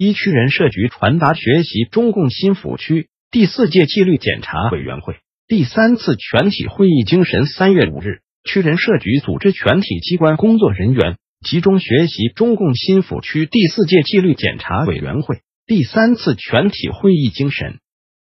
[0.00, 5.16] 一区人社局传达学习中共新抚区第四届纪律检查委员会
[5.48, 7.46] 第三次全体会议精神。
[7.46, 17.80] 三月五日，区人社局组织全体机关工作人员集中学习中共新抚区第四届纪律检查委员会第三次全体会议精神。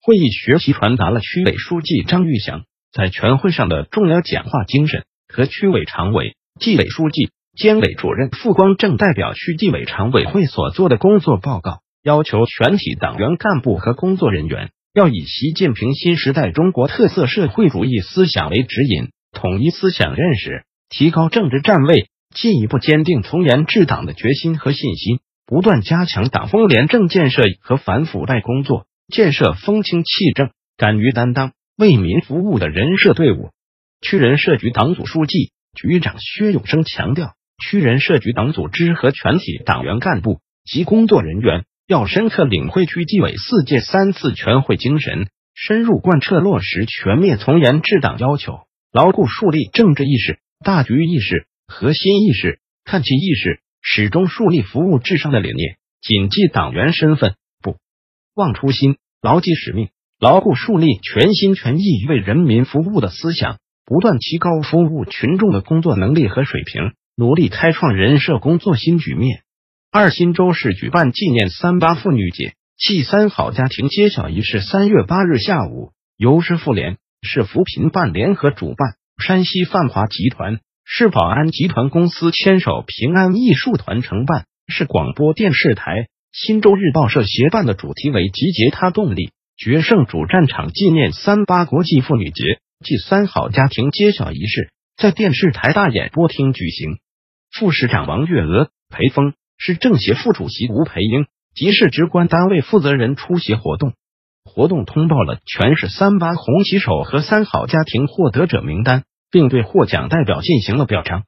[0.00, 7.28] 会议学习传达了区委书记张玉祥在全会上的重要讲话精神和区委常委、纪委书记。
[7.58, 33.50] 监委主任傅光正代表区纪委常委会所做的工作报告，要求全体党员干部和工作人员要以习近平新时代中国特色社会主义思想为指引，统一思想认识，提高政治站位，进一步坚定从严治党的决心和信心，不断加强党风廉政建设和反腐败工作，建设风清气正、敢于担当、为民服务的人社队伍。
[34.00, 37.34] 区人社局党组书记、局长薛永生强调。
[37.58, 48.60] 区人社局党组织和全体党员干部及工作人员要深刻领会区纪委四届三次全会精神，深入贯彻落实全面从严治党要求，
[48.92, 57.76] 牢固树立政治意识、大局意识、核心意识、看齐意识，始终树立服务至上的理念，谨记党员身份，不
[58.34, 59.88] 忘初心，牢记使命，
[60.20, 66.92] 牢固树立全心全意为人民服务的思想，不断提高服务群众的工作能力和水平。
[67.20, 69.40] 努力开创人社工作新局面。
[69.90, 74.60] 二新州市举办纪念三八妇女节暨三好家庭揭晓仪式。
[74.60, 97.00] 三月八日下午，由市妇联、市扶贫办联合主办，山西泛华集团、市保安集团公司牵手平安艺术团承办，市广播电视台、新州日报社协办的主题为“集结他动力，决胜主战场”纪念三八国际妇女节暨三好家庭揭晓仪式，在电视台大演播厅举行。
[97.58, 101.26] 副市长王月娥、裴峰，市政协副主席吴培英
[101.56, 103.94] 及市直关单位负责人出席活动。
[104.44, 109.02] 活动通报了全市三八红旗手和三好家庭获得者名单，
[109.32, 111.24] 并对获奖代表进行了表彰。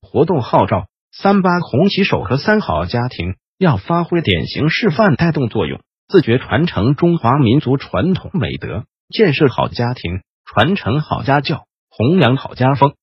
[0.00, 12.94] 活动号召三八红旗手和三好家庭要发挥典型示范带动作用，自觉传承中华民族传统美德，建设好家庭，传承好家教，弘扬好家风。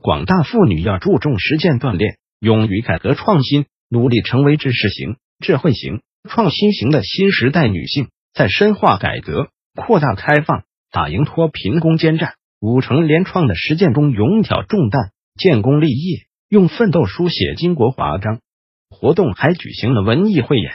[0.00, 18.40] 广大妇女要注重实践锻炼，勇于改革创新，努力成为知识型、智慧型、创新型的新时代女性，在深化改革、扩大开放、打赢脱贫攻坚战、五城联创的实践中勇挑重担、建功立业，用奋斗书写巾帼华章。
[18.88, 20.72] 活动还举行了文艺汇演、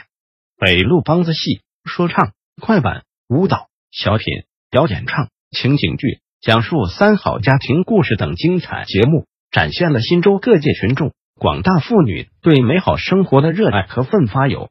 [0.58, 6.20] 北路梆子戏、说唱、快板、舞蹈、小品、表演唱、情景剧。
[6.40, 14.70] 讲述三好家庭故事等精彩节目，展现了新州各界群众、广大妇女对美好生活的热爱和奋发有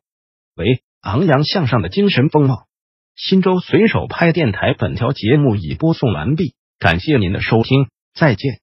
[0.56, 2.66] 为、昂扬向上的精神风貌。
[3.16, 8.63] 新州随手拍电台本条节目已播送完毕，感谢您的收听，再见。